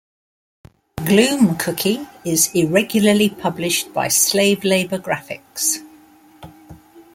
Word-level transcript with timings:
"Gloomcookie" 0.97 2.07
is 2.25 2.49
irregularly 2.55 3.29
published 3.29 3.93
by 3.93 4.07
Slave 4.07 4.63
Labor 4.63 4.97
Graphics. 4.97 5.75